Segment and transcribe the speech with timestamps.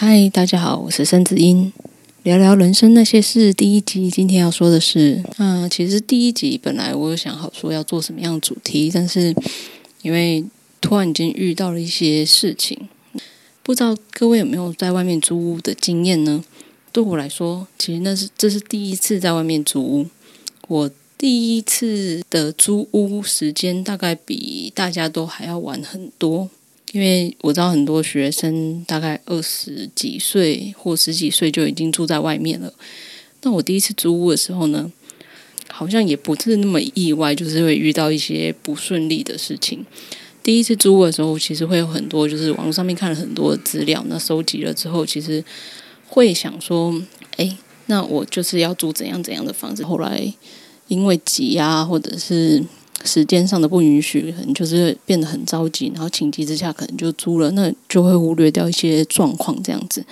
[0.00, 1.72] 嗨，大家好，我是森子英，
[2.22, 3.52] 聊聊人生那些事。
[3.52, 9.34] 第一集今天要说的是，嗯、其实第一集本来我有想好说要做什么样的主题，但是
[10.02, 10.44] 因为
[10.80, 12.88] 突然间遇到了一些事情，
[13.64, 16.44] 不知道各位有没有在外面租屋的经验呢？
[16.92, 20.06] 对我来说，其实那是这是第一次在外面租屋。
[20.68, 20.88] 我
[21.18, 26.48] 第一次的租屋时间大概比大家都还要晚很多。
[26.92, 32.72] 因为我知道很多学生大概二十几岁或十几岁就已经住在外面了。
[33.42, 34.90] 那我第一次租屋的时候呢，
[35.68, 39.84] 好像也不是那么意外，就是会遇到一些不顺利的事情。
[40.42, 45.44] 第一次租屋的时候，其实会有很多，就是网络上面看了很多资料，那收集了之后，其实
[46.06, 47.00] 会想说，
[47.36, 49.84] 哎，那我就是要租怎样怎样的房子。
[49.84, 50.32] 后来
[50.86, 52.64] 因为急啊，或者是
[53.04, 60.04] 时间上的不允许，可能就是变得很着急，然后情急之下可能就租了，那就会忽略掉一些状况这样子。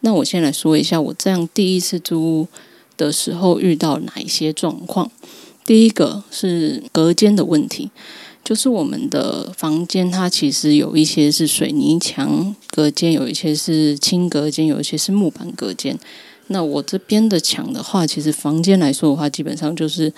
[0.00, 2.48] 那我先来说一下，我这样第一次租
[2.96, 5.10] 的时候遇到哪一些状况。
[5.64, 7.90] 第一个是隔间的问题，
[8.42, 15.98] 就是我们的房间它其实有一些是水泥墙隔间，有一些是轻隔间，有一些是木板隔间。
[16.48, 20.12] 那我这边的墙的话，其实房间来说的话，基本上就是。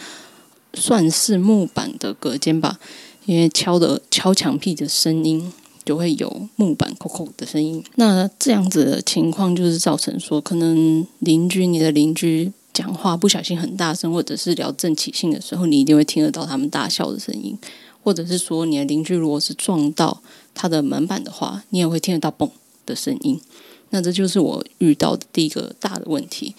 [0.74, 2.78] 算是木板的隔间吧，
[3.24, 5.52] 因为敲的敲墙壁的声音
[5.84, 7.82] 就会有木板扣扣的声音。
[7.94, 17.56] 那这样子的情况就是造成说，可能邻居你的邻居讲话不小心很大声，或者是聊正起兴的时候，你一定会听得到他们大笑的声音，
[18.02, 20.20] 或者是说你的邻居如果是撞到
[20.54, 22.50] 他的门板的话，你也会听得到嘣
[22.84, 23.40] 的声音。
[23.90, 26.54] 那这就是我遇到的第一个大的问题。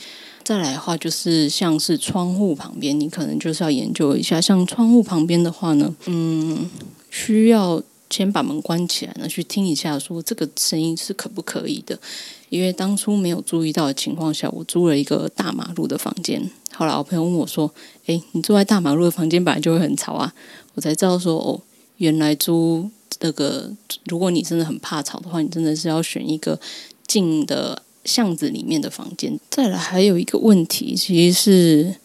[0.48, 4.40] 再来的话，就是像是窗户旁边，你可能就是要研究一下。
[4.40, 6.70] 像窗户旁边的话呢，嗯，
[7.10, 12.00] 需要先把门关起来呢，去听一下，说这个声音是可不可以的。
[12.48, 16.50] 因为当初没有注意到的情况下，我租了一个大马路的房间。
[16.74, 17.70] 后来我朋友问我说
[18.08, 20.34] ：“诶，你住在大马路的房间，本来就会很吵啊。”
[20.76, 21.60] 我才知道说，哦，
[21.98, 23.70] 原来租那个，
[24.06, 26.58] 如果你真的很怕吵的话，你真的是要选一个
[27.06, 27.84] 静的。
[28.08, 31.96] 巷子里面的房间，再来还有一个问题，其实是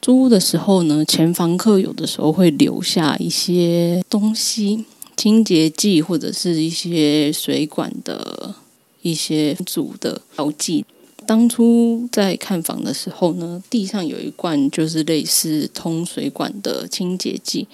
[0.00, 4.84] 租屋的时候呢，前房客有的时候会留下一些东西，
[5.16, 8.54] 清洁剂或者是一些水管的
[9.02, 10.84] 一些组的标记。
[11.26, 17.66] 当初在看房的时候呢，地上有一罐就是类似通水管的清洁剂，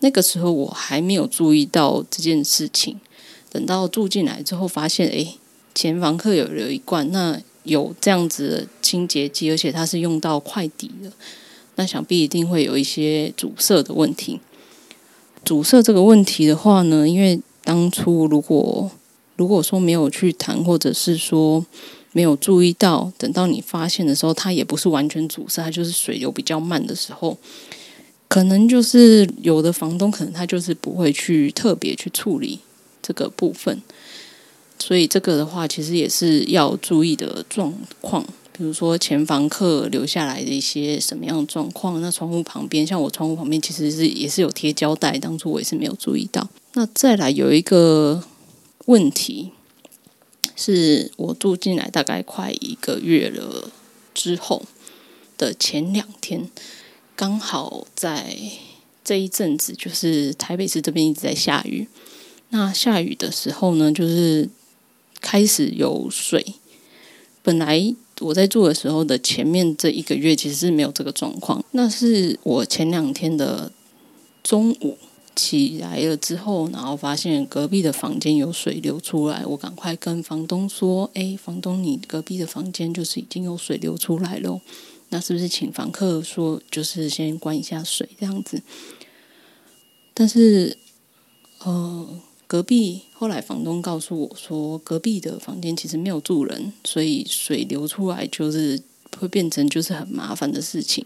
[0.00, 2.98] 那个时候我还没有注意到这件事情，
[3.50, 5.34] 等到住进来之后发现，哎。
[5.78, 11.12] 前房客有留一罐，那有这样子的清洁剂，而且它是用到快底的，
[11.76, 14.40] 那想必一定会有一些阻塞的问题。
[15.44, 18.90] 阻塞这个问题的话呢，因为当初如果
[19.36, 21.64] 如果说没有去谈，或者是说
[22.10, 27.38] 没有注意到，等到你发现的时候，它也不是完全阻塞，它就是水流比较慢的时候，
[28.26, 32.58] 可能就是有的房东可能他就是不会去特别去处理
[33.00, 33.80] 这个部分。
[34.88, 38.24] 所以这个的话，其实也是要注意的状况。
[38.52, 42.00] 比如说前房客留下来的一些什么样的状况。
[42.00, 46.48] 那窗户旁边，像我窗户旁边，其实是也是有贴胶带，当初我也是没有注意到。
[46.72, 48.24] 那再来有一个
[48.86, 49.50] 问题，
[50.56, 53.70] 是我住进来大概快一个月了
[54.14, 54.62] 之后
[55.36, 56.48] 的前两天，
[57.14, 58.34] 刚好在
[59.04, 61.86] 这一阵子，就是台北市这边一直在下雨。
[62.48, 64.48] 那下雨的时候呢，就是。
[65.20, 66.54] 开始有水，
[67.42, 71.64] 本来我在住的时候的前面这一个月其实是没有这个状况。
[71.72, 73.70] 那是我前两天的
[74.42, 74.98] 中午
[75.36, 84.60] 起来了之后，然后发现隔壁的房间有水流出来，我赶快跟房东说：“哎，房东，你隔壁的房间就是已经有水流出来了，
[85.10, 88.60] 那是不是请房客说就是先关一下水这样子？”
[90.12, 90.76] 但是，
[91.60, 92.20] 呃。
[92.48, 98.80] 隔壁后来房东告诉我说，隔壁的房间其实没有住人，所以水流出来就是
[99.18, 101.04] 会变成就是很麻烦的事情。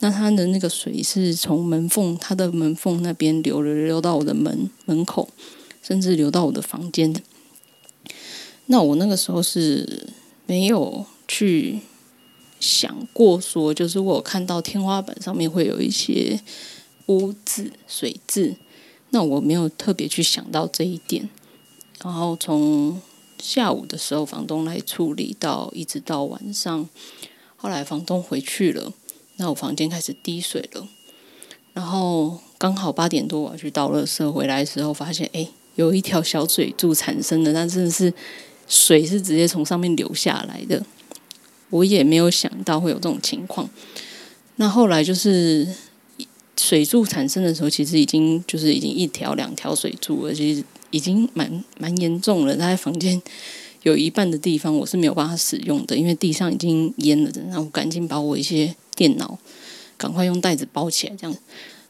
[0.00, 5.28] 那他的那个水是从门缝，他的门缝那边流了流到我的门门口，
[5.84, 7.14] 甚至流到我的房间。
[8.66, 10.08] 那我那个时候是
[10.46, 11.78] 没有去
[12.58, 16.40] 想过说，就是我看到天花板上面会有一些
[17.06, 18.56] 污渍、水渍。
[19.10, 21.28] 那我没有特别去想到这一点，
[22.02, 23.00] 然后从
[23.38, 26.88] 下午的时候房东来处理到一直到晚上，
[27.56, 28.92] 后来房东回去了，
[29.36, 30.86] 那我房间开始滴水了，
[31.72, 38.12] 然后刚好八点多我要去倒垃圾，回来的时候发现，哎，有一条小水柱产生的，那真的是
[38.68, 40.84] 水是直接从上面流下来的。
[41.70, 43.68] 我也没有想到会有这种情况。
[44.56, 45.66] 那后来就是
[46.60, 52.54] 水柱产生的时候，其实已经就是已经一条两条水柱了，其实已经蛮蛮严重了。
[52.54, 53.20] 他在房间
[53.82, 57.40] 有一半的地方我是没有办法使用的，因为地上已经淹了的。
[57.42, 59.38] 然后我赶紧把我一些电脑
[59.96, 61.36] 赶快用袋子包起来，这样。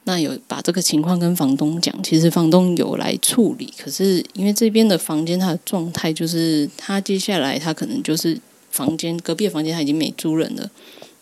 [0.04, 8.40] 那有把这个情况跟房东讲，其实房东有来处理，可是因为这边的房间它的状态就是，他接下来他可能就是
[8.70, 10.70] 房间隔壁的房间他已经没租人了，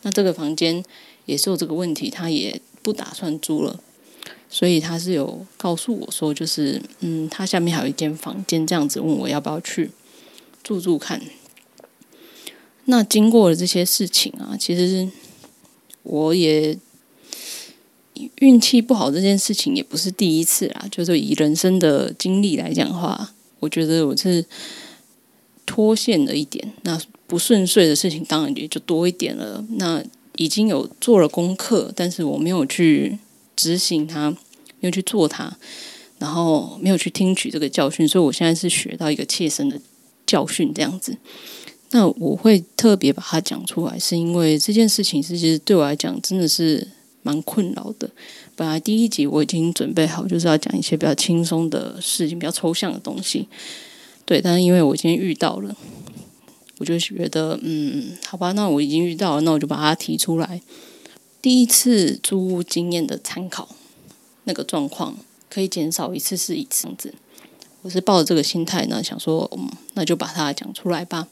[0.03, 0.83] 那这个房间
[1.27, 2.59] 也是有这个问题，他也
[2.89, 3.79] 不打算租了，
[4.49, 9.91] 所以他是有告诉我说，就是嗯，他下面还有一间房间，这样子问我要不要去
[10.63, 11.21] 住住看。
[12.87, 15.11] 那经过了这些事情啊，其实
[16.03, 16.79] 我也。
[18.41, 24.45] 运气不好这件事情也不是第一次啦，就是以人生的经历来讲的话，我觉得我是
[25.65, 29.65] 脱线了一点，那不顺遂的事情当然也就多一点了。
[29.77, 30.03] 那
[30.39, 33.19] 已经有做了功课，但是我没有去
[33.55, 34.31] 执行它，
[34.81, 35.55] 没有去做它，
[36.19, 39.79] 然后没有去听取这个教训，所以我现在是学到一个切身的
[40.27, 41.15] 教训这样子。
[41.91, 46.89] 那我会特别把它讲出来，是因为这件事情其实对我来讲真的是。
[47.23, 48.09] 蛮困扰的。
[48.55, 53.47] 本来第一集我已经准备好，就是要讲一些比较轻松的事情，比较抽象的东西。
[54.25, 55.77] 对，但是因为我今天遇到了，
[56.79, 60.61] 我就觉得，嗯，好吧，那我已经遇到了，那我就把它提出来。
[61.43, 63.69] 第一次租屋经验的参考，
[64.45, 65.17] 那个状况
[65.51, 67.15] 可以减少一次是一次子。
[67.83, 71.29] 我是抱着这个心态呢，想说，嗯，那就把它讲出来吧。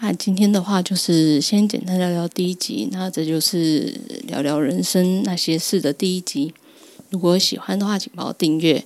[0.00, 6.54] 那今天的话就是先简单聊聊第一集，那这就是聊聊人生那些事的第一集。
[7.10, 8.84] 如果喜欢的话，请帮我订阅。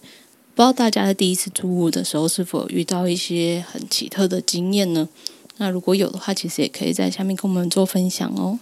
[0.54, 5.08] 不知道大家在第一次租屋的时候是否遇到一些很奇特的经验呢？
[5.56, 8.58] 那如果有的话，其实也可以在下面跟我们做分享哦。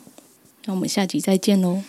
[0.66, 1.82] 那我们下集再见喽。